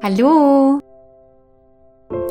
Hallo! 0.00 0.78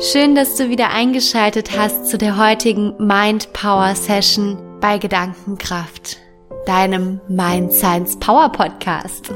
Schön, 0.00 0.34
dass 0.34 0.56
du 0.56 0.70
wieder 0.70 0.88
eingeschaltet 0.88 1.78
hast 1.78 2.06
zu 2.06 2.16
der 2.16 2.38
heutigen 2.38 2.94
Mind 2.98 3.52
Power 3.52 3.94
Session 3.94 4.56
bei 4.80 4.96
Gedankenkraft, 4.96 6.16
deinem 6.64 7.20
Mind 7.28 7.74
Science 7.74 8.18
Power 8.18 8.50
Podcast. 8.50 9.30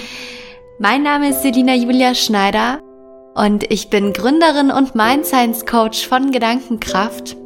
mein 0.78 1.02
Name 1.02 1.30
ist 1.30 1.40
Selina 1.40 1.74
Julia 1.74 2.14
Schneider 2.14 2.82
und 3.34 3.64
ich 3.72 3.88
bin 3.88 4.12
Gründerin 4.12 4.70
und 4.70 4.94
Mind 4.94 5.24
Science 5.24 5.64
Coach 5.64 6.06
von 6.06 6.30
Gedankenkraft. 6.30 7.38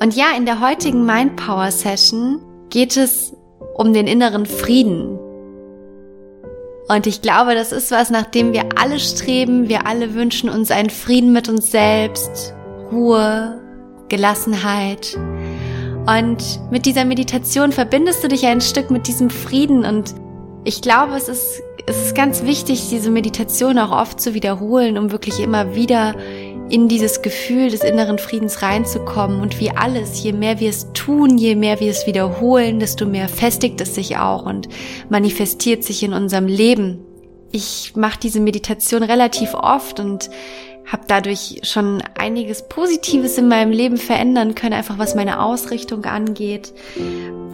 Und 0.00 0.16
ja, 0.16 0.34
in 0.34 0.46
der 0.46 0.60
heutigen 0.60 1.04
Mind 1.04 1.36
Power 1.36 1.70
Session 1.70 2.40
geht 2.70 2.96
es 2.96 3.36
um 3.74 3.92
den 3.92 4.06
inneren 4.06 4.46
Frieden, 4.46 5.15
und 6.88 7.06
ich 7.06 7.20
glaube, 7.20 7.54
das 7.54 7.72
ist 7.72 7.90
was, 7.90 8.10
nach 8.10 8.26
dem 8.26 8.52
wir 8.52 8.66
alle 8.76 9.00
streben. 9.00 9.68
Wir 9.68 9.86
alle 9.86 10.14
wünschen 10.14 10.48
uns 10.48 10.70
einen 10.70 10.90
Frieden 10.90 11.32
mit 11.32 11.48
uns 11.48 11.70
selbst, 11.72 12.54
Ruhe, 12.92 13.60
Gelassenheit. 14.08 15.18
Und 16.06 16.60
mit 16.70 16.86
dieser 16.86 17.04
Meditation 17.04 17.72
verbindest 17.72 18.22
du 18.22 18.28
dich 18.28 18.46
ein 18.46 18.60
Stück 18.60 18.92
mit 18.92 19.08
diesem 19.08 19.30
Frieden. 19.30 19.84
Und 19.84 20.14
ich 20.62 20.80
glaube, 20.80 21.14
es 21.16 21.28
ist, 21.28 21.60
es 21.88 22.06
ist 22.06 22.14
ganz 22.14 22.44
wichtig, 22.44 22.88
diese 22.88 23.10
Meditation 23.10 23.78
auch 23.78 23.90
oft 23.90 24.20
zu 24.20 24.34
wiederholen, 24.34 24.96
um 24.96 25.10
wirklich 25.10 25.40
immer 25.40 25.74
wieder 25.74 26.14
in 26.68 26.88
dieses 26.88 27.22
Gefühl 27.22 27.70
des 27.70 27.82
inneren 27.82 28.18
Friedens 28.18 28.62
reinzukommen. 28.62 29.40
Und 29.40 29.60
wie 29.60 29.70
alles, 29.70 30.22
je 30.22 30.32
mehr 30.32 30.60
wir 30.60 30.70
es 30.70 30.92
tun, 30.92 31.38
je 31.38 31.54
mehr 31.54 31.80
wir 31.80 31.90
es 31.90 32.06
wiederholen, 32.06 32.80
desto 32.80 33.06
mehr 33.06 33.28
festigt 33.28 33.80
es 33.80 33.94
sich 33.94 34.16
auch 34.16 34.44
und 34.44 34.68
manifestiert 35.08 35.84
sich 35.84 36.02
in 36.02 36.12
unserem 36.12 36.46
Leben. 36.46 36.98
Ich 37.52 37.94
mache 37.94 38.18
diese 38.20 38.40
Meditation 38.40 39.02
relativ 39.02 39.54
oft 39.54 40.00
und 40.00 40.28
habe 40.86 41.02
dadurch 41.08 41.60
schon 41.64 42.02
einiges 42.16 42.68
Positives 42.68 43.38
in 43.38 43.48
meinem 43.48 43.72
Leben 43.72 43.96
verändern 43.96 44.54
können, 44.54 44.74
einfach 44.74 44.98
was 44.98 45.14
meine 45.14 45.40
Ausrichtung 45.40 46.04
angeht. 46.04 46.72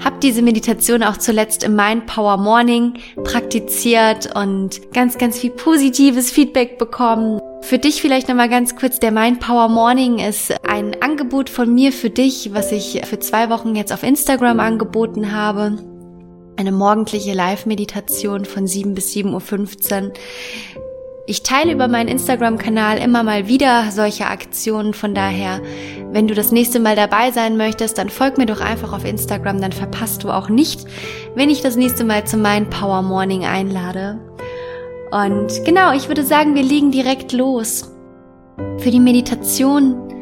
Hab 0.04 0.20
diese 0.20 0.42
Meditation 0.42 1.02
auch 1.02 1.16
zuletzt 1.16 1.64
im 1.64 1.74
Mind 1.74 2.06
Power 2.06 2.36
Morning 2.36 2.94
praktiziert 3.24 4.34
und 4.36 4.92
ganz, 4.92 5.16
ganz 5.16 5.38
viel 5.38 5.50
positives 5.50 6.30
Feedback 6.30 6.78
bekommen. 6.78 7.40
Für 7.62 7.78
dich 7.78 8.02
vielleicht 8.02 8.28
nochmal 8.28 8.48
ganz 8.48 8.76
kurz, 8.76 8.98
der 8.98 9.12
Mind 9.12 9.40
Power 9.40 9.68
Morning 9.68 10.18
ist 10.18 10.52
ein 10.66 11.00
Angebot 11.00 11.48
von 11.48 11.72
mir 11.72 11.92
für 11.92 12.10
dich, 12.10 12.50
was 12.52 12.72
ich 12.72 13.00
für 13.06 13.20
zwei 13.20 13.48
Wochen 13.48 13.76
jetzt 13.76 13.92
auf 13.92 14.02
Instagram 14.02 14.60
angeboten 14.60 15.32
habe. 15.32 15.78
Eine 16.56 16.72
morgendliche 16.72 17.32
Live-Meditation 17.32 18.44
von 18.44 18.66
7 18.66 18.94
bis 18.94 19.14
7.15 19.14 20.02
Uhr. 20.02 20.12
Ich 21.32 21.42
teile 21.42 21.72
über 21.72 21.88
meinen 21.88 22.10
Instagram-Kanal 22.10 22.98
immer 22.98 23.22
mal 23.22 23.48
wieder 23.48 23.90
solche 23.90 24.26
Aktionen. 24.26 24.92
Von 24.92 25.14
daher, 25.14 25.62
wenn 26.10 26.28
du 26.28 26.34
das 26.34 26.52
nächste 26.52 26.78
Mal 26.78 26.94
dabei 26.94 27.30
sein 27.30 27.56
möchtest, 27.56 27.96
dann 27.96 28.10
folg 28.10 28.36
mir 28.36 28.44
doch 28.44 28.60
einfach 28.60 28.92
auf 28.92 29.06
Instagram, 29.06 29.58
dann 29.58 29.72
verpasst 29.72 30.24
du 30.24 30.30
auch 30.30 30.50
nicht, 30.50 30.84
wenn 31.34 31.48
ich 31.48 31.62
das 31.62 31.76
nächste 31.76 32.04
Mal 32.04 32.26
zu 32.26 32.36
meinem 32.36 32.68
Power 32.68 33.00
Morning 33.00 33.46
einlade. 33.46 34.20
Und 35.10 35.64
genau, 35.64 35.94
ich 35.94 36.08
würde 36.08 36.22
sagen, 36.22 36.54
wir 36.54 36.62
legen 36.62 36.90
direkt 36.90 37.32
los. 37.32 37.90
Für 38.76 38.90
die 38.90 39.00
Meditation 39.00 40.12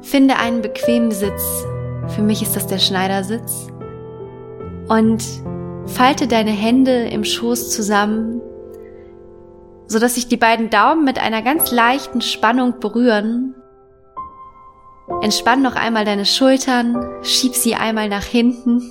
finde 0.00 0.36
einen 0.36 0.62
bequemen 0.62 1.10
Sitz. 1.10 1.42
Für 2.16 2.22
mich 2.22 2.40
ist 2.40 2.56
das 2.56 2.66
der 2.66 2.78
Schneidersitz. 2.78 3.66
Und 4.88 5.22
falte 5.84 6.26
deine 6.26 6.52
Hände 6.52 7.04
im 7.08 7.22
Schoß 7.22 7.68
zusammen, 7.68 8.40
so 9.86 9.98
dass 9.98 10.14
sich 10.14 10.28
die 10.28 10.36
beiden 10.36 10.70
Daumen 10.70 11.04
mit 11.04 11.18
einer 11.18 11.42
ganz 11.42 11.70
leichten 11.70 12.20
Spannung 12.20 12.80
berühren. 12.80 13.54
Entspann 15.20 15.62
noch 15.62 15.76
einmal 15.76 16.04
deine 16.04 16.24
Schultern, 16.24 16.96
schieb 17.22 17.54
sie 17.54 17.74
einmal 17.74 18.08
nach 18.08 18.24
hinten. 18.24 18.90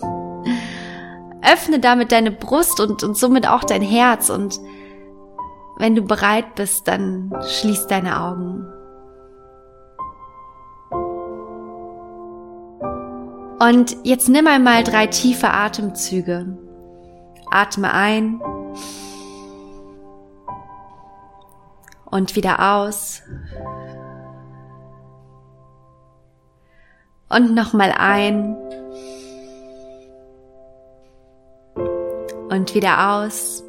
Öffne 1.41 1.79
damit 1.79 2.11
deine 2.11 2.31
Brust 2.31 2.79
und, 2.79 3.03
und 3.03 3.17
somit 3.17 3.47
auch 3.47 3.63
dein 3.63 3.81
Herz 3.81 4.29
und 4.29 4.59
wenn 5.77 5.95
du 5.95 6.03
bereit 6.03 6.55
bist, 6.55 6.87
dann 6.87 7.33
schließ 7.41 7.87
deine 7.87 8.21
Augen. 8.21 8.67
Und 13.59 13.97
jetzt 14.03 14.29
nimm 14.29 14.45
einmal 14.47 14.83
drei 14.83 15.07
tiefe 15.07 15.49
Atemzüge. 15.49 16.57
Atme 17.49 17.91
ein 17.93 18.41
und 22.13 22.35
wieder 22.35 22.75
aus. 22.75 23.23
Und 27.27 27.55
nochmal 27.55 27.91
ein 27.97 28.55
und 32.49 32.75
wieder 32.75 33.17
aus. 33.17 33.63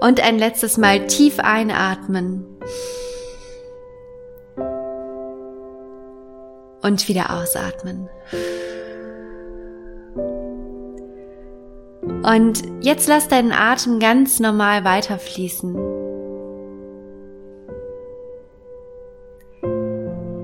Und 0.00 0.20
ein 0.20 0.38
letztes 0.38 0.78
Mal 0.78 1.08
tief 1.08 1.40
einatmen. 1.40 2.46
Und 6.82 7.08
wieder 7.08 7.36
ausatmen. 7.36 8.08
Und 12.30 12.62
jetzt 12.80 13.08
lass 13.08 13.26
deinen 13.26 13.50
Atem 13.50 13.98
ganz 13.98 14.38
normal 14.38 14.84
weiterfließen. 14.84 15.74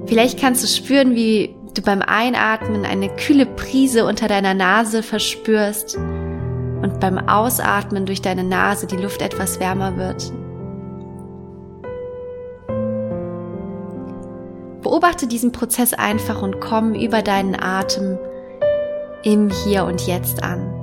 Vielleicht 0.06 0.40
kannst 0.40 0.64
du 0.64 0.66
spüren, 0.66 1.14
wie 1.14 1.54
du 1.74 1.82
beim 1.82 2.02
Einatmen 2.02 2.84
eine 2.84 3.08
kühle 3.14 3.46
Prise 3.46 4.04
unter 4.04 4.26
deiner 4.26 4.54
Nase 4.54 5.04
verspürst 5.04 5.96
und 5.96 6.98
beim 6.98 7.18
Ausatmen 7.28 8.04
durch 8.04 8.20
deine 8.20 8.42
Nase 8.42 8.88
die 8.88 8.96
Luft 8.96 9.22
etwas 9.22 9.60
wärmer 9.60 9.96
wird. 9.96 10.32
Beobachte 14.82 15.28
diesen 15.28 15.52
Prozess 15.52 15.94
einfach 15.94 16.42
und 16.42 16.60
komm 16.60 16.94
über 16.94 17.22
deinen 17.22 17.54
Atem 17.54 18.18
im 19.22 19.50
Hier 19.50 19.84
und 19.84 20.04
Jetzt 20.08 20.42
an. 20.42 20.75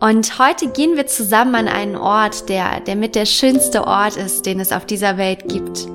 Und 0.00 0.38
heute 0.38 0.68
gehen 0.68 0.96
wir 0.96 1.06
zusammen 1.06 1.54
an 1.54 1.68
einen 1.68 1.96
Ort, 1.96 2.48
der, 2.48 2.80
der 2.80 2.96
mit 2.96 3.14
der 3.14 3.26
schönste 3.26 3.86
Ort 3.86 4.16
ist, 4.16 4.44
den 4.44 4.60
es 4.60 4.72
auf 4.72 4.86
dieser 4.86 5.16
Welt 5.16 5.48
gibt. 5.48 5.86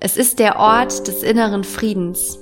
Es 0.00 0.16
ist 0.16 0.38
der 0.38 0.58
Ort 0.58 1.06
des 1.08 1.22
inneren 1.22 1.64
Friedens. 1.64 2.38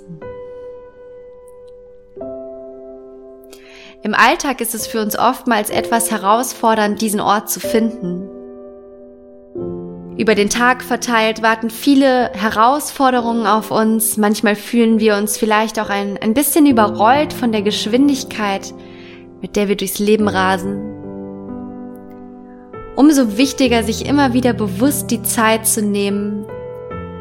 Im 4.03 4.15
Alltag 4.15 4.61
ist 4.61 4.75
es 4.75 4.87
für 4.87 5.03
uns 5.03 5.19
oftmals 5.19 5.71
etwas 5.71 6.11
herausfordernd, 6.11 7.01
diesen 7.01 7.21
Ort 7.21 7.51
zu 7.51 7.59
finden. 7.61 8.29
Über 10.17 10.35
den 10.35 10.51
Tag 10.51 10.83
verteilt 10.83 11.43
warten 11.43 11.71
viele 11.71 12.31
Herausforderungen 12.33 13.47
auf 13.47 13.71
uns. 13.71 14.17
Manchmal 14.17 14.57
fühlen 14.57 14.99
wir 14.99 15.17
uns 15.17 15.37
vielleicht 15.37 15.79
auch 15.79 15.91
ein, 15.91 16.19
ein 16.19 16.35
bisschen 16.35 16.67
überrollt 16.67 17.33
von 17.33 17.53
der 17.53 17.63
Geschwindigkeit, 17.63 18.75
mit 19.41 19.57
der 19.57 19.69
wir 19.69 19.77
durchs 19.77 19.99
Leben 19.99 20.29
rasen. 20.29 20.81
Umso 22.97 23.37
wichtiger, 23.37 23.85
sich 23.85 24.07
immer 24.07 24.33
wieder 24.33 24.53
bewusst 24.53 25.11
die 25.11 25.23
Zeit 25.23 25.67
zu 25.67 25.83
nehmen, 25.83 26.47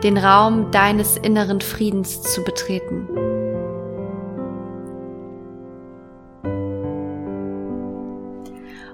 den 0.04 0.18
Raum 0.18 0.72
deines 0.72 1.18
inneren 1.18 1.62
Friedens 1.62 2.22
zu 2.22 2.44
betreten. 2.44 3.08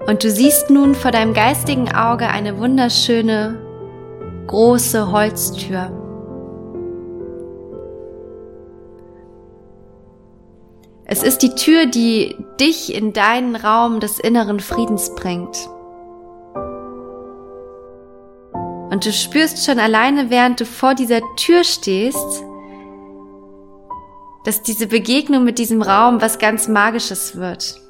Und 0.06 0.22
du 0.22 0.30
siehst 0.30 0.68
nun 0.68 0.94
vor 0.94 1.10
deinem 1.10 1.32
geistigen 1.32 1.94
Auge 1.94 2.28
eine 2.28 2.58
wunderschöne, 2.58 3.58
große 4.46 5.10
Holztür. 5.10 6.03
Es 11.14 11.22
ist 11.22 11.42
die 11.42 11.54
Tür, 11.54 11.86
die 11.86 12.34
dich 12.58 12.92
in 12.92 13.12
deinen 13.12 13.54
Raum 13.54 14.00
des 14.00 14.18
inneren 14.18 14.58
Friedens 14.58 15.14
bringt. 15.14 15.56
Und 18.90 19.06
du 19.06 19.12
spürst 19.12 19.64
schon 19.64 19.78
alleine, 19.78 20.28
während 20.28 20.58
du 20.58 20.66
vor 20.66 20.96
dieser 20.96 21.20
Tür 21.36 21.62
stehst, 21.62 22.42
dass 24.44 24.62
diese 24.62 24.88
Begegnung 24.88 25.44
mit 25.44 25.60
diesem 25.60 25.82
Raum 25.82 26.20
was 26.20 26.40
ganz 26.40 26.66
Magisches 26.66 27.36
wird. 27.36 27.80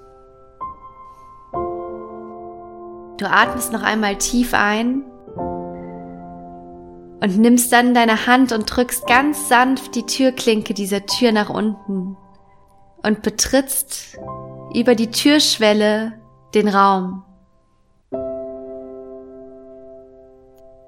Du 3.17 3.25
atmest 3.25 3.73
noch 3.73 3.82
einmal 3.82 4.19
tief 4.19 4.53
ein 4.53 5.03
Und 7.23 7.38
nimmst 7.38 7.73
dann 7.73 7.94
deine 7.94 8.27
Hand 8.27 8.53
und 8.53 8.67
drückst 8.67 9.06
ganz 9.06 9.49
sanft 9.49 9.94
die 9.94 10.05
Türklinke 10.05 10.75
dieser 10.75 11.06
Tür 11.06 11.32
nach 11.32 11.49
unten 11.49 12.19
und 13.05 13.23
betrittst 13.23 14.19
über 14.75 14.95
die 14.95 15.11
Türschwelle 15.11 16.15
den 16.55 16.69
Raum. 16.69 17.23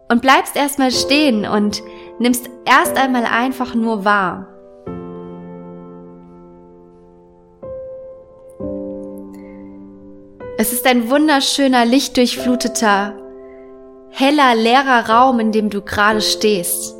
Und 0.08 0.22
bleibst 0.22 0.56
erstmal 0.56 0.92
stehen 0.92 1.46
und 1.46 1.82
nimmst 2.18 2.48
erst 2.64 2.96
einmal 2.96 3.24
einfach 3.24 3.74
nur 3.74 4.04
wahr. 4.04 4.48
Es 10.58 10.72
ist 10.72 10.86
ein 10.86 11.10
wunderschöner, 11.10 11.84
lichtdurchfluteter, 11.84 13.14
heller, 14.10 14.54
leerer 14.54 15.10
Raum, 15.10 15.38
in 15.38 15.52
dem 15.52 15.68
du 15.68 15.82
gerade 15.82 16.22
stehst. 16.22 16.95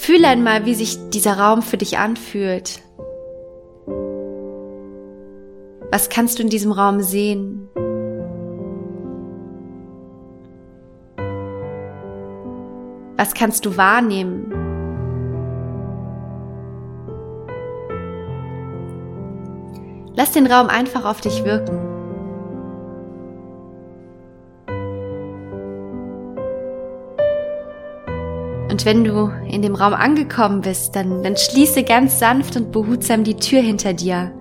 Fühl 0.00 0.24
einmal, 0.24 0.64
wie 0.64 0.74
sich 0.74 1.10
dieser 1.10 1.38
Raum 1.38 1.60
für 1.60 1.76
dich 1.76 1.98
anfühlt. 1.98 2.80
Was 5.92 6.08
kannst 6.08 6.38
du 6.38 6.42
in 6.42 6.48
diesem 6.48 6.72
Raum 6.72 7.02
sehen? 7.02 7.68
Was 13.18 13.34
kannst 13.34 13.66
du 13.66 13.76
wahrnehmen? 13.76 14.50
Lass 20.16 20.32
den 20.32 20.46
Raum 20.46 20.68
einfach 20.68 21.04
auf 21.04 21.20
dich 21.20 21.44
wirken. 21.44 21.89
Und 28.70 28.84
wenn 28.84 29.02
du 29.04 29.30
in 29.48 29.62
dem 29.62 29.74
Raum 29.74 29.94
angekommen 29.94 30.60
bist, 30.60 30.94
dann, 30.94 31.22
dann 31.22 31.36
schließe 31.36 31.82
ganz 31.82 32.18
sanft 32.18 32.56
und 32.56 32.70
behutsam 32.70 33.24
die 33.24 33.34
Tür 33.34 33.60
hinter 33.60 33.92
dir. 33.92 34.32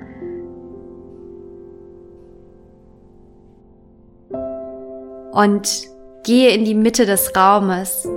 Und 5.31 5.87
gehe 6.23 6.49
in 6.51 6.65
die 6.65 6.75
Mitte 6.75 7.05
des 7.05 7.35
Raumes 7.35 8.07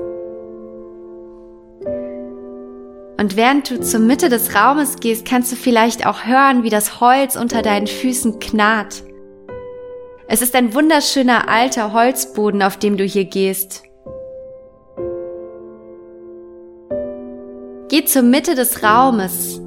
Und 3.23 3.37
während 3.37 3.71
du 3.71 3.81
zur 3.81 4.01
Mitte 4.01 4.29
des 4.29 4.57
Raumes 4.57 4.97
gehst, 4.97 5.25
kannst 5.25 5.53
du 5.53 5.57
vielleicht 5.57 6.07
auch 6.07 6.25
hören, 6.25 6.65
wie 6.65 6.71
das 6.71 7.01
Holz 7.01 7.37
unter 7.37 7.63
deinen 7.63 7.87
Füßen 7.87 8.41
knarrt. 8.41 9.05
Es 10.27 10.43
ist 10.43 10.57
ein 10.57 10.75
wunderschöner 10.75 11.49
alter 11.49 11.93
Holzboden, 11.93 12.65
auf 12.65 12.79
dem 12.79 12.97
du 12.97 13.05
hier 13.05 13.25
gehst. 13.25 13.85
Geh 17.93 18.07
zur 18.07 18.23
Mitte 18.23 18.55
des 18.55 18.83
Raumes 18.83 19.61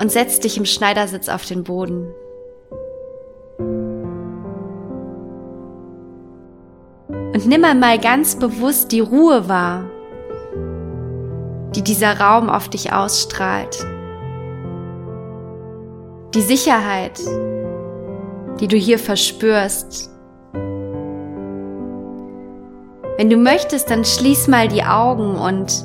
und 0.00 0.10
setz 0.10 0.40
dich 0.40 0.58
im 0.58 0.64
Schneidersitz 0.64 1.28
auf 1.28 1.46
den 1.46 1.62
Boden. 1.62 2.12
Und 7.08 7.46
nimm 7.46 7.64
einmal 7.64 8.00
ganz 8.00 8.34
bewusst 8.36 8.90
die 8.90 8.98
Ruhe 8.98 9.48
wahr 9.48 9.84
die 11.74 11.82
dieser 11.82 12.20
Raum 12.20 12.48
auf 12.48 12.68
dich 12.68 12.92
ausstrahlt. 12.92 13.84
Die 16.34 16.40
Sicherheit, 16.40 17.18
die 18.60 18.68
du 18.68 18.76
hier 18.76 18.98
verspürst. 18.98 20.10
Wenn 23.16 23.30
du 23.30 23.36
möchtest, 23.36 23.90
dann 23.90 24.04
schließ 24.04 24.48
mal 24.48 24.68
die 24.68 24.82
Augen 24.82 25.36
und 25.36 25.84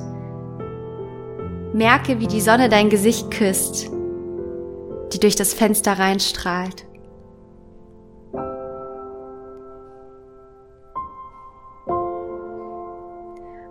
merke, 1.73 2.19
wie 2.19 2.27
die 2.27 2.41
Sonne 2.41 2.69
dein 2.69 2.89
Gesicht 2.89 3.31
küsst, 3.31 3.89
die 5.13 5.19
durch 5.19 5.35
das 5.35 5.53
Fenster 5.53 5.99
reinstrahlt. 5.99 6.89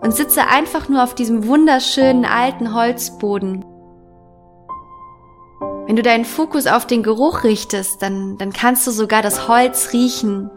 und 0.08 0.14
sitze 0.14 0.46
einfach 0.46 0.88
nur 0.88 1.02
auf 1.02 1.14
diesem 1.14 1.46
wunderschönen 1.46 2.24
alten 2.24 2.72
Holzboden. 2.72 3.62
Wenn 5.86 5.96
du 5.96 6.02
deinen 6.02 6.24
Fokus 6.24 6.66
auf 6.66 6.86
den 6.86 7.02
Geruch 7.02 7.44
richtest, 7.44 8.00
dann, 8.00 8.38
dann 8.38 8.54
kannst 8.54 8.86
du 8.86 8.90
sogar 8.90 9.20
das 9.20 9.48
Holz 9.48 9.92
riechen. 9.92 10.50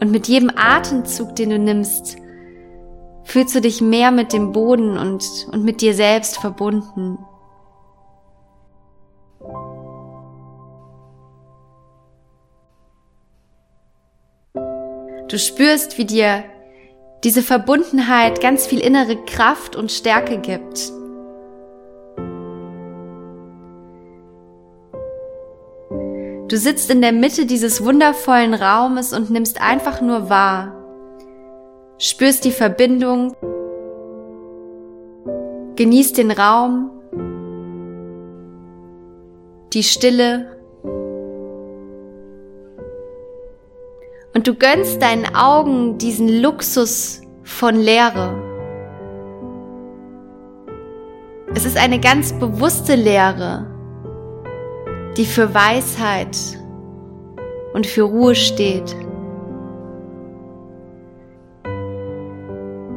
Und 0.00 0.10
mit 0.10 0.28
jedem 0.28 0.50
Atemzug, 0.54 1.34
den 1.36 1.50
du 1.50 1.58
nimmst, 1.58 2.16
fühlst 3.24 3.54
du 3.54 3.60
dich 3.60 3.80
mehr 3.80 4.10
mit 4.10 4.32
dem 4.32 4.52
Boden 4.52 4.96
und, 4.96 5.48
und 5.52 5.64
mit 5.64 5.80
dir 5.80 5.94
selbst 5.94 6.38
verbunden. 6.38 7.18
Du 15.28 15.38
spürst, 15.38 15.98
wie 15.98 16.06
dir 16.06 16.44
diese 17.22 17.42
Verbundenheit 17.42 18.40
ganz 18.40 18.66
viel 18.66 18.80
innere 18.80 19.16
Kraft 19.26 19.76
und 19.76 19.92
Stärke 19.92 20.38
gibt. 20.38 20.92
Du 26.48 26.56
sitzt 26.56 26.90
in 26.90 27.02
der 27.02 27.12
Mitte 27.12 27.46
dieses 27.46 27.84
wundervollen 27.84 28.54
Raumes 28.54 29.12
und 29.12 29.30
nimmst 29.30 29.60
einfach 29.60 30.00
nur 30.00 30.30
wahr. 30.30 30.74
Spürst 31.98 32.44
die 32.44 32.52
Verbindung, 32.52 33.34
genießt 35.76 36.16
den 36.16 36.30
Raum, 36.30 36.90
die 39.72 39.82
Stille 39.82 40.58
Und 44.38 44.46
du 44.46 44.54
gönnst 44.54 45.02
deinen 45.02 45.34
Augen 45.34 45.98
diesen 45.98 46.28
Luxus 46.28 47.22
von 47.42 47.74
Leere. 47.74 48.40
Es 51.56 51.64
ist 51.64 51.76
eine 51.76 51.98
ganz 51.98 52.32
bewusste 52.34 52.94
Lehre, 52.94 53.66
die 55.16 55.26
für 55.26 55.54
Weisheit 55.54 56.36
und 57.72 57.86
für 57.86 58.02
Ruhe 58.02 58.34
steht, 58.34 58.94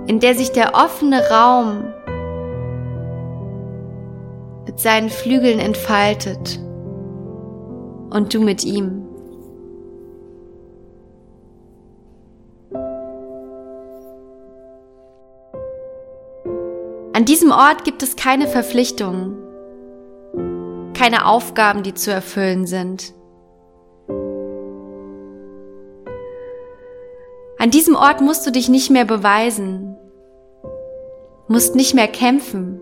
in 0.08 0.20
der 0.20 0.36
sich 0.36 0.52
der 0.52 0.76
offene 0.76 1.30
Raum 1.30 1.94
mit 4.66 4.80
seinen 4.80 5.10
Flügeln 5.10 5.60
entfaltet 5.60 6.60
und 8.10 8.34
du 8.34 8.42
mit 8.42 8.64
ihm. 8.64 9.08
An 17.14 17.26
diesem 17.26 17.52
Ort 17.52 17.84
gibt 17.84 18.02
es 18.04 18.16
keine 18.16 18.48
Verpflichtungen, 18.48 19.38
keine 21.02 21.26
Aufgaben, 21.26 21.82
die 21.82 21.96
zu 21.96 22.12
erfüllen 22.12 22.68
sind. 22.68 23.16
An 27.58 27.72
diesem 27.72 27.96
Ort 27.96 28.22
musst 28.22 28.46
du 28.46 28.52
dich 28.52 28.70
nicht 28.70 28.92
mehr 28.92 29.06
beweisen, 29.06 29.98
musst 31.48 31.76
nicht 31.76 31.96
mehr 31.96 32.08
kämpfen. 32.08 32.80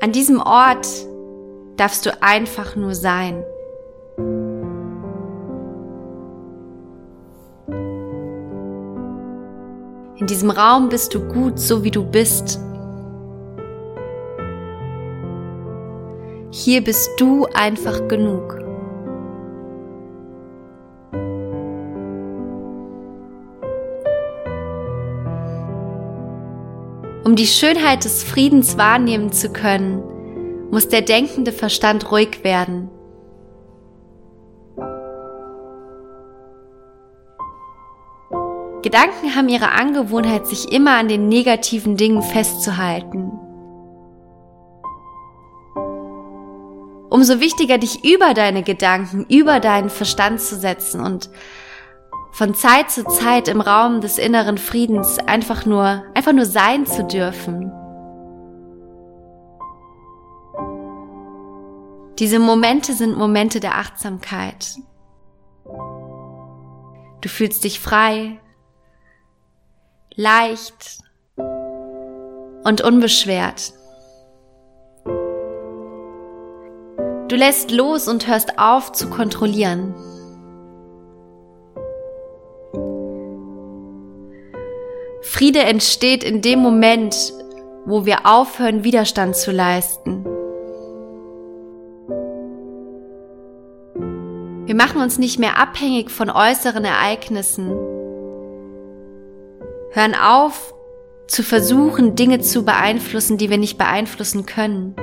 An 0.00 0.12
diesem 0.12 0.40
Ort 0.40 0.88
darfst 1.76 2.06
du 2.06 2.22
einfach 2.22 2.76
nur 2.76 2.94
sein. 2.94 3.44
In 10.16 10.26
diesem 10.28 10.50
Raum 10.50 10.88
bist 10.88 11.12
du 11.14 11.20
gut, 11.26 11.58
so 11.58 11.82
wie 11.82 11.90
du 11.90 12.04
bist. 12.04 12.60
Hier 16.52 16.84
bist 16.84 17.10
du 17.18 17.46
einfach 17.52 18.06
genug. 18.06 18.60
Um 27.24 27.34
die 27.34 27.46
Schönheit 27.46 28.04
des 28.04 28.22
Friedens 28.22 28.78
wahrnehmen 28.78 29.32
zu 29.32 29.48
können, 29.48 30.00
muss 30.70 30.88
der 30.88 31.02
denkende 31.02 31.50
Verstand 31.50 32.12
ruhig 32.12 32.44
werden. 32.44 32.88
Gedanken 38.84 39.34
haben 39.34 39.48
ihre 39.48 39.72
Angewohnheit, 39.72 40.46
sich 40.46 40.70
immer 40.70 40.96
an 40.96 41.08
den 41.08 41.28
negativen 41.28 41.96
Dingen 41.96 42.22
festzuhalten. 42.22 43.32
umso 47.14 47.38
wichtiger, 47.38 47.78
dich 47.78 48.04
über 48.04 48.34
deine 48.34 48.64
Gedanken, 48.64 49.24
über 49.28 49.60
deinen 49.60 49.88
Verstand 49.88 50.40
zu 50.40 50.56
setzen 50.56 51.00
und 51.00 51.30
von 52.32 52.54
Zeit 52.54 52.90
zu 52.90 53.04
Zeit 53.04 53.46
im 53.46 53.60
Raum 53.60 54.00
des 54.00 54.18
inneren 54.18 54.58
Friedens 54.58 55.20
einfach 55.20 55.64
nur, 55.64 56.02
einfach 56.14 56.32
nur 56.32 56.44
sein 56.44 56.86
zu 56.86 57.04
dürfen. 57.04 57.70
Diese 62.18 62.40
Momente 62.40 62.94
sind 62.94 63.16
Momente 63.16 63.60
der 63.60 63.76
Achtsamkeit. 63.76 64.74
Du 67.20 67.28
fühlst 67.28 67.62
dich 67.62 67.78
frei, 67.78 68.40
leicht 70.16 70.98
und 71.36 72.80
unbeschwert. 72.82 73.72
Du 77.28 77.36
lässt 77.36 77.70
los 77.70 78.06
und 78.06 78.28
hörst 78.28 78.58
auf 78.58 78.92
zu 78.92 79.10
kontrollieren. 79.10 79.94
Friede 85.22 85.60
entsteht 85.60 86.22
in 86.22 86.42
dem 86.42 86.60
Moment, 86.60 87.32
wo 87.86 88.06
wir 88.06 88.24
aufhören, 88.24 88.84
Widerstand 88.84 89.34
zu 89.34 89.50
leisten. 89.50 90.24
Wir 94.66 94.74
machen 94.74 95.02
uns 95.02 95.18
nicht 95.18 95.38
mehr 95.38 95.58
abhängig 95.58 96.10
von 96.10 96.30
äußeren 96.30 96.84
Ereignissen. 96.84 97.93
Hören 99.94 100.16
auf, 100.16 100.74
zu 101.28 101.44
versuchen, 101.44 102.16
Dinge 102.16 102.40
zu 102.40 102.64
beeinflussen, 102.64 103.38
die 103.38 103.48
wir 103.48 103.58
nicht 103.58 103.78
beeinflussen 103.78 104.44
können. 104.44 104.96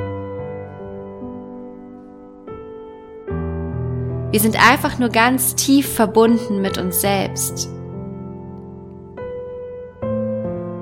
Wir 4.32 4.40
sind 4.42 4.58
einfach 4.70 5.00
nur 5.00 5.08
ganz 5.08 5.56
tief 5.56 5.96
verbunden 5.96 6.62
mit 6.62 6.78
uns 6.78 7.00
selbst. 7.00 7.70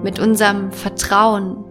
Mit 0.01 0.17
unserem 0.17 0.71
Vertrauen. 0.71 1.63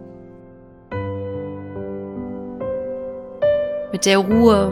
Mit 3.91 4.07
der 4.07 4.19
Ruhe 4.19 4.71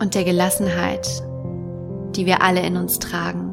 und 0.00 0.14
der 0.14 0.22
Gelassenheit, 0.22 1.08
die 2.14 2.24
wir 2.24 2.40
alle 2.40 2.64
in 2.64 2.76
uns 2.76 3.00
tragen. 3.00 3.47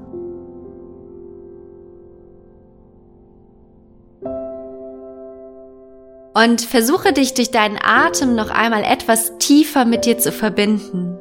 Und 6.35 6.61
versuche 6.61 7.13
dich 7.13 7.33
durch 7.33 7.49
deinen 7.49 7.79
Atem 7.81 8.35
noch 8.35 8.49
einmal 8.49 8.83
etwas 8.83 9.37
tiefer 9.37 9.85
mit 9.85 10.05
dir 10.05 10.17
zu 10.17 10.33
verbinden. 10.33 11.17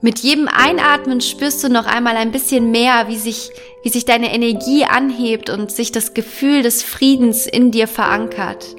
Mit 0.00 0.20
jedem 0.20 0.48
Einatmen 0.48 1.20
spürst 1.20 1.64
du 1.64 1.68
noch 1.68 1.86
einmal 1.86 2.16
ein 2.16 2.30
bisschen 2.30 2.70
mehr, 2.70 3.08
wie 3.08 3.16
sich, 3.16 3.50
wie 3.82 3.88
sich 3.88 4.04
deine 4.04 4.32
Energie 4.32 4.84
anhebt 4.84 5.50
und 5.50 5.72
sich 5.72 5.90
das 5.90 6.14
Gefühl 6.14 6.62
des 6.62 6.84
Friedens 6.84 7.46
in 7.46 7.72
dir 7.72 7.88
verankert. 7.88 8.76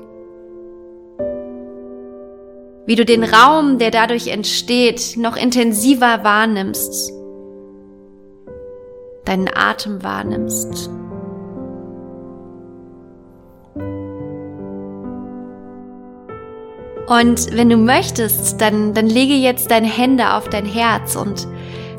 Wie 2.85 2.95
du 2.95 3.03
den 3.03 3.23
Raum, 3.23 3.79
der 3.79 3.91
dadurch 3.91 4.27
entsteht, 4.27 5.17
noch 5.17 5.35
intensiver 5.35 6.23
wahrnimmst. 6.23 7.11
Deinen 9.25 9.49
Atem 9.53 10.03
wahrnimmst. 10.03 10.89
Und 17.07 17.55
wenn 17.55 17.69
du 17.69 17.77
möchtest, 17.77 18.59
dann, 18.61 18.93
dann 18.93 19.05
lege 19.05 19.33
jetzt 19.33 19.69
deine 19.69 19.87
Hände 19.87 20.33
auf 20.33 20.49
dein 20.49 20.65
Herz 20.65 21.15
und 21.15 21.47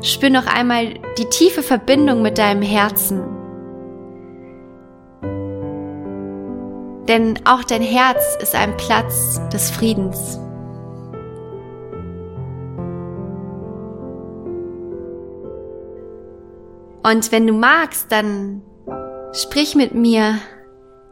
spür 0.01 0.29
noch 0.29 0.47
einmal 0.47 0.95
die 1.17 1.25
tiefe 1.29 1.63
Verbindung 1.63 2.21
mit 2.21 2.37
deinem 2.37 2.61
Herzen. 2.61 3.23
Denn 7.07 7.39
auch 7.45 7.63
dein 7.63 7.81
Herz 7.81 8.37
ist 8.41 8.53
ein 8.53 8.75
Platz 8.75 9.39
des 9.53 9.71
Friedens. 9.71 10.39
Und 17.03 17.31
wenn 17.31 17.47
du 17.47 17.53
magst, 17.53 18.11
dann 18.11 18.61
sprich 19.31 19.75
mit 19.75 19.95
mir 19.95 20.39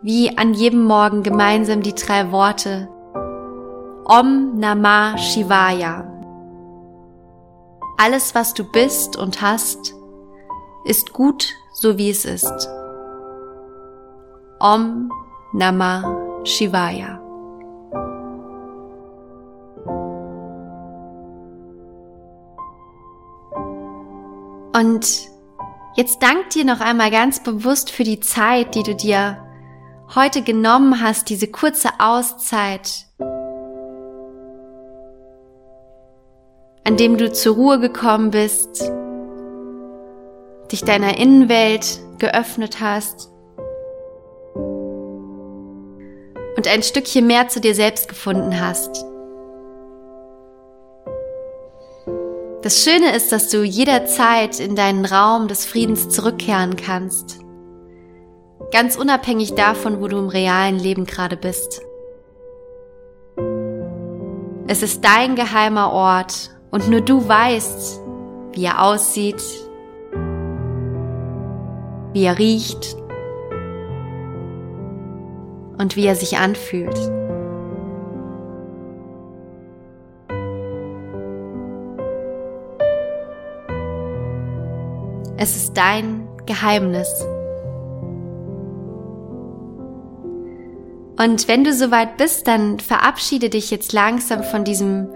wie 0.01 0.37
an 0.37 0.53
jedem 0.53 0.83
Morgen 0.83 1.23
gemeinsam 1.23 1.81
die 1.81 1.95
drei 1.95 2.33
Worte 2.33 2.89
Om 4.07 4.59
Namah 4.59 5.17
Shivaya. 5.17 6.05
Alles, 7.97 8.35
was 8.35 8.53
du 8.53 8.63
bist 8.63 9.17
und 9.17 9.41
hast, 9.41 9.95
ist 10.83 11.11
gut, 11.11 11.47
so 11.73 11.97
wie 11.97 12.11
es 12.11 12.23
ist. 12.23 12.69
Om 14.59 15.11
Namah 15.53 16.43
Shivaya. 16.43 17.19
Und 24.75 25.31
jetzt 25.95 26.21
dank 26.21 26.51
dir 26.51 26.63
noch 26.63 26.79
einmal 26.79 27.09
ganz 27.09 27.41
bewusst 27.41 27.89
für 27.89 28.03
die 28.03 28.19
Zeit, 28.19 28.75
die 28.75 28.83
du 28.83 28.93
dir 28.93 29.43
heute 30.13 30.43
genommen 30.43 31.01
hast, 31.01 31.27
diese 31.31 31.47
kurze 31.47 31.89
Auszeit 31.97 33.04
an 36.85 36.97
dem 36.97 37.17
du 37.17 37.31
zur 37.31 37.55
Ruhe 37.55 37.79
gekommen 37.79 38.29
bist, 38.29 38.89
dich 40.71 40.83
deiner 40.83 41.17
Innenwelt 41.17 41.99
geöffnet 42.19 42.79
hast 42.79 43.31
und 46.55 46.67
ein 46.67 46.83
Stückchen 46.83 47.25
mehr 47.27 47.47
zu 47.47 47.59
dir 47.59 47.73
selbst 47.73 48.07
gefunden 48.07 48.61
hast. 48.61 49.03
Das 52.61 52.83
Schöne 52.83 53.15
ist, 53.15 53.31
dass 53.31 53.49
du 53.49 53.63
jederzeit 53.63 54.59
in 54.59 54.75
deinen 54.75 55.05
Raum 55.05 55.47
des 55.47 55.65
Friedens 55.65 56.09
zurückkehren 56.09 56.75
kannst. 56.75 57.39
Ganz 58.71 58.95
unabhängig 58.95 59.53
davon, 59.55 60.01
wo 60.01 60.07
du 60.07 60.17
im 60.17 60.29
realen 60.29 60.79
Leben 60.79 61.05
gerade 61.05 61.37
bist. 61.37 61.81
Es 64.67 64.81
ist 64.81 65.05
dein 65.05 65.35
geheimer 65.35 65.91
Ort, 65.91 66.54
und 66.75 66.89
nur 66.89 66.99
du 66.99 67.25
weißt, 67.25 68.01
wie 68.51 68.65
er 68.65 68.83
aussieht, 68.83 69.41
wie 72.11 72.25
er 72.25 72.37
riecht 72.37 72.97
und 75.77 75.95
wie 75.95 76.05
er 76.05 76.15
sich 76.17 76.37
anfühlt. 76.37 76.97
Es 85.37 85.55
ist 85.55 85.77
dein 85.77 86.27
Geheimnis. 86.45 87.07
Und 91.17 91.47
wenn 91.47 91.63
du 91.63 91.71
soweit 91.71 92.17
bist, 92.17 92.49
dann 92.49 92.79
verabschiede 92.81 93.49
dich 93.49 93.71
jetzt 93.71 93.93
langsam 93.93 94.43
von 94.43 94.65
diesem 94.65 95.07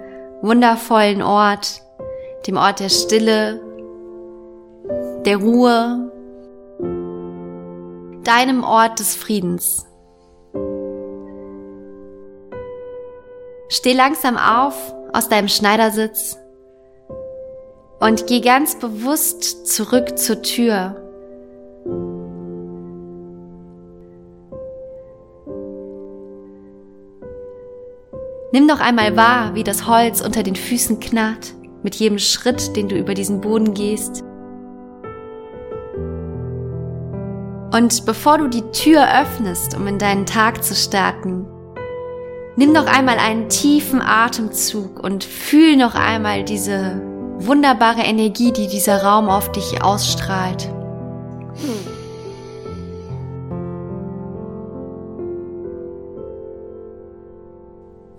wundervollen 0.42 1.22
Ort, 1.22 1.82
dem 2.48 2.58
Ort 2.58 2.80
der 2.80 2.90
Stille, 2.90 3.62
der 5.26 5.38
Ruhe, 5.38 6.12
deinem 8.24 8.64
Ort 8.64 9.00
des 9.00 9.16
Friedens. 9.16 9.86
Steh 13.70 13.94
langsam 13.94 14.38
auf 14.38 14.94
aus 15.14 15.30
deinem 15.30 15.48
Schneidersitz 15.48 16.38
und 18.00 18.28
geh 18.28 18.42
ganz 18.42 18.80
bewusst 18.80 19.68
zurück 19.68 20.18
zur 20.18 20.42
Tür 20.42 21.09
Nimm 28.52 28.66
noch 28.66 28.80
einmal 28.80 29.16
wahr, 29.16 29.54
wie 29.54 29.64
das 29.64 29.86
Holz 29.86 30.22
unter 30.22 30.42
den 30.42 30.56
Füßen 30.56 31.00
knarrt, 31.00 31.54
mit 31.84 31.96
jedem 31.96 32.18
Schritt, 32.18 32.76
den 32.76 32.90
du 32.90 32.98
über 32.98 33.14
diesen 33.14 33.42
Boden 33.42 33.76
gehst. 33.76 34.24
Und 37.72 38.06
bevor 38.08 38.40
du 38.40 38.48
die 38.48 38.64
Tür 38.72 39.06
öffnest, 39.22 39.78
um 39.78 39.86
in 39.86 40.00
deinen 40.00 40.26
Tag 40.26 40.64
zu 40.64 40.74
starten, 40.74 41.46
nimm 42.56 42.72
noch 42.72 42.88
einmal 42.88 43.20
einen 43.20 43.50
tiefen 43.50 44.02
Atemzug 44.02 45.00
und 45.00 45.24
fühl 45.24 45.76
noch 45.76 45.94
einmal 45.94 46.44
diese 46.44 47.00
wunderbare 47.38 48.02
Energie, 48.02 48.52
die 48.52 48.68
dieser 48.68 49.04
Raum 49.04 49.30
auf 49.30 49.52
dich 49.52 49.84
ausstrahlt. 49.84 50.70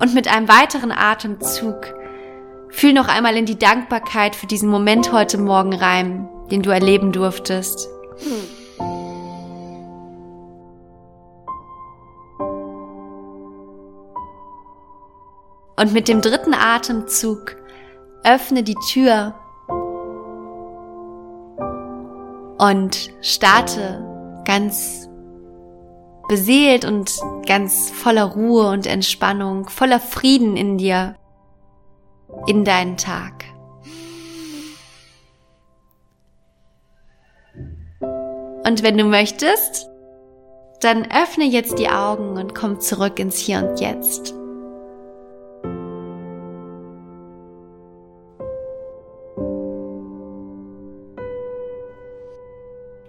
Und 0.01 0.15
mit 0.15 0.29
einem 0.29 0.49
weiteren 0.49 0.93
Atemzug 0.93 1.95
fühl 2.71 2.95
noch 2.95 3.09
einmal 3.09 3.37
in 3.37 3.45
die 3.45 3.59
Dankbarkeit 3.59 4.35
für 4.35 4.47
diesen 4.47 4.71
Moment 4.71 5.13
heute 5.13 5.37
Morgen 5.37 5.75
rein, 5.75 6.27
den 6.51 6.63
du 6.63 6.71
erleben 6.71 7.13
durftest. 7.13 7.87
Und 15.77 15.93
mit 15.93 16.09
dem 16.09 16.23
dritten 16.23 16.55
Atemzug 16.55 17.57
öffne 18.25 18.63
die 18.63 18.77
Tür 18.91 19.35
und 22.57 23.11
starte 23.21 24.43
ganz 24.47 25.10
beseelt 26.31 26.85
und 26.85 27.19
ganz 27.45 27.91
voller 27.91 28.23
Ruhe 28.23 28.69
und 28.69 28.87
Entspannung, 28.87 29.69
voller 29.69 29.99
Frieden 29.99 30.57
in 30.57 30.79
dir, 30.79 31.17
in 32.47 32.65
deinen 32.65 32.97
Tag. 32.97 33.45
Und 38.01 38.85
wenn 38.85 38.97
du 38.97 39.05
möchtest, 39.05 39.91
dann 40.81 41.11
öffne 41.11 41.47
jetzt 41.47 41.81
die 41.81 41.89
Augen 41.89 42.37
und 42.37 42.55
komm 42.55 42.79
zurück 42.79 43.19
ins 43.19 43.37
Hier 43.37 43.59
und 43.59 43.81
Jetzt. 43.81 44.40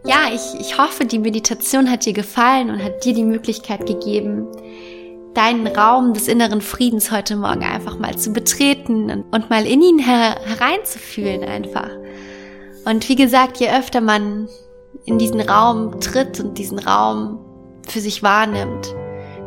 Ja, 0.05 0.29
ich, 0.33 0.59
ich 0.59 0.77
hoffe, 0.77 1.05
die 1.05 1.19
Meditation 1.19 1.89
hat 1.89 2.05
dir 2.05 2.13
gefallen 2.13 2.69
und 2.69 2.83
hat 2.83 3.05
dir 3.05 3.13
die 3.13 3.23
Möglichkeit 3.23 3.85
gegeben, 3.85 4.47
deinen 5.33 5.67
Raum 5.67 6.13
des 6.13 6.27
inneren 6.27 6.61
Friedens 6.61 7.11
heute 7.11 7.35
Morgen 7.35 7.63
einfach 7.63 7.99
mal 7.99 8.17
zu 8.17 8.33
betreten 8.33 9.25
und, 9.31 9.49
mal 9.49 9.65
in 9.65 9.81
ihn 9.81 9.99
her 9.99 10.37
hereinzufühlen 10.43 11.43
einfach. 11.43 11.89
Und 12.85 13.07
wie 13.09 13.15
gesagt, 13.15 13.57
je 13.57 13.69
öfter 13.69 14.01
man 14.01 14.49
in 15.05 15.19
diesen 15.19 15.39
Raum 15.39 15.99
tritt 16.01 16.39
und 16.39 16.57
diesen 16.57 16.79
Raum 16.79 17.39
für 17.87 17.99
sich 17.99 18.23
wahrnimmt, 18.23 18.93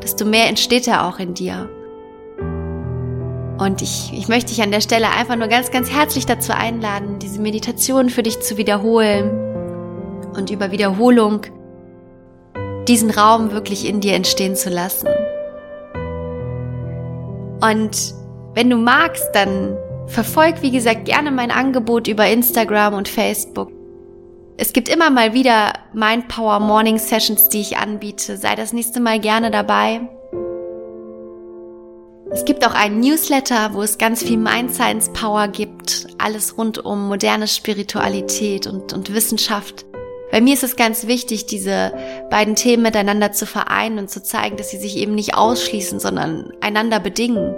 desto 0.03 0.25
mehr 0.25 0.49
entsteht 0.49 0.87
er 0.87 1.07
auch 1.07 1.19
in 1.19 1.35
dir. 1.35 1.69
Und 3.59 3.83
ich, 3.83 4.13
ich 4.15 4.29
möchte 4.29 4.51
dich 4.51 4.63
an 4.63 4.71
der 4.71 4.81
Stelle 4.81 5.11
einfach 5.11 5.37
nur 5.37 5.49
ganz, 5.49 5.71
ganz 5.71 5.91
herzlich 5.91 6.27
dazu 6.27 6.53
einladen, 6.53 7.19
diese 7.19 7.41
Meditation 7.41 8.09
für 8.09 8.23
dich 8.23 8.41
zu 8.41 8.57
wiederholen 8.57 9.54
und 10.37 10.51
über 10.51 10.71
Wiederholung 10.71 11.43
diesen 12.89 13.11
Raum 13.11 13.53
wirklich 13.53 13.89
in 13.89 14.01
dir 14.01 14.15
entstehen 14.15 14.57
zu 14.57 14.71
lassen. 14.71 15.09
Und 17.61 18.15
wenn 18.55 18.69
du 18.69 18.77
magst, 18.77 19.29
dann 19.33 19.77
verfolg, 20.07 20.57
wie 20.61 20.71
gesagt, 20.71 21.07
gerne 21.07 21.31
mein 21.31 21.51
Angebot 21.51 22.09
über 22.09 22.27
Instagram 22.27 22.95
und 22.95 23.09
Facebook. 23.09 23.71
Es 24.57 24.73
gibt 24.73 24.89
immer 24.89 25.11
mal 25.11 25.35
wieder 25.35 25.73
Mind 25.93 26.29
Power 26.29 26.61
Morning 26.61 26.99
Sessions, 26.99 27.49
die 27.49 27.61
ich 27.61 27.77
anbiete. 27.77 28.37
Sei 28.37 28.55
das 28.55 28.73
nächste 28.73 29.01
Mal 29.01 29.19
gerne 29.19 29.51
dabei. 29.51 30.03
Es 32.31 32.45
gibt 32.45 32.67
auch 32.67 32.75
einen 32.75 33.01
Newsletter, 33.01 33.75
wo 33.75 33.83
es 33.83 33.99
ganz 33.99 34.23
viel 34.23 34.37
Mind 34.37 34.73
Science 34.73 35.11
Power 35.13 35.49
gibt. 35.49 36.07
Alles 36.19 36.57
rund 36.57 36.85
um 36.85 37.09
moderne 37.09 37.49
Spiritualität 37.49 38.67
und, 38.67 38.93
und 38.93 39.13
Wissenschaft. 39.13 39.87
Bei 40.35 40.41
mir 40.41 40.55
ist 40.55 40.65
es 40.65 40.75
ganz 40.75 41.07
wichtig, 41.07 41.47
diese 41.47 41.93
beiden 42.29 42.57
Themen 42.57 42.83
miteinander 42.83 43.31
zu 43.31 43.47
vereinen 43.47 44.01
und 44.01 44.11
zu 44.11 44.21
zeigen, 44.21 44.57
dass 44.57 44.69
sie 44.69 44.79
sich 44.79 44.97
eben 44.97 45.15
nicht 45.15 45.37
ausschließen, 45.37 46.01
sondern 46.01 46.53
einander 46.61 46.99
bedingen. 46.99 47.55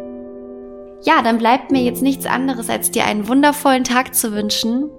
Ja, 1.02 1.22
dann 1.22 1.38
bleibt 1.38 1.70
mir 1.70 1.82
jetzt 1.82 2.02
nichts 2.02 2.26
anderes, 2.26 2.68
als 2.68 2.90
dir 2.90 3.06
einen 3.06 3.28
wundervollen 3.28 3.84
Tag 3.84 4.14
zu 4.14 4.32
wünschen. 4.32 4.90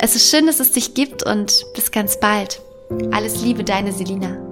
Es 0.00 0.16
ist 0.16 0.28
schön, 0.28 0.46
dass 0.46 0.58
es 0.58 0.72
dich 0.72 0.94
gibt 0.94 1.24
und 1.24 1.64
bis 1.76 1.92
ganz 1.92 2.18
bald. 2.18 2.60
Alles 3.12 3.40
Liebe, 3.40 3.62
deine 3.62 3.92
Selina. 3.92 4.51